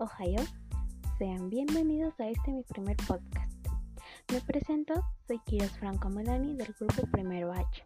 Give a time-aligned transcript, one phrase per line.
[0.00, 0.40] Ohio.
[1.18, 3.52] Sean bienvenidos a este mi primer podcast.
[4.32, 4.94] Me presento,
[5.26, 7.84] soy Kiros Franco Melani del grupo Primero H.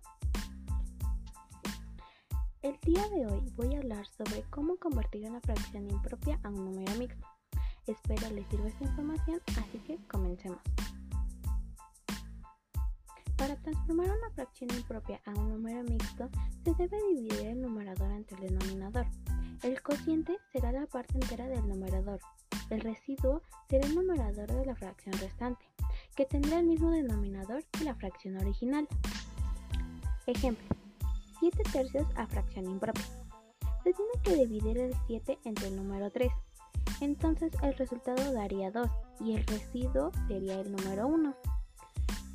[2.62, 6.66] El día de hoy voy a hablar sobre cómo convertir una fracción impropia a un
[6.66, 7.26] número mixto.
[7.88, 10.60] Espero les sirva esta información, así que comencemos.
[13.36, 16.30] Para transformar una fracción impropia a un número mixto,
[16.62, 19.06] se debe dividir el numerador entre el denominador.
[19.64, 22.20] El cociente será la parte entera del numerador.
[22.68, 25.64] El residuo será el numerador de la fracción restante,
[26.14, 28.86] que tendrá el mismo denominador que la fracción original.
[30.26, 30.66] Ejemplo.
[31.40, 33.06] 7 tercios a fracción impropia.
[33.84, 36.30] Se tiene que dividir el 7 entre el número 3.
[37.00, 41.34] Entonces el resultado daría 2 y el residuo sería el número 1.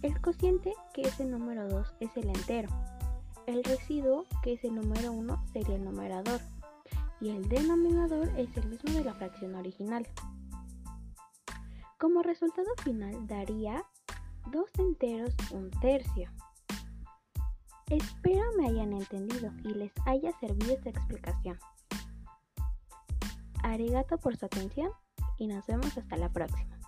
[0.02, 2.70] El cociente, que es el número 2, es el entero.
[3.46, 6.42] El residuo, que es el número 1, sería el numerador.
[7.22, 10.08] Y el denominador es el mismo de la fracción original.
[11.98, 13.84] Como resultado final daría
[14.52, 16.32] 2 enteros un tercio.
[17.88, 21.60] Espero me hayan entendido y les haya servido esta explicación.
[23.64, 24.92] Arigato por su atención
[25.38, 26.79] y nos vemos hasta la próxima.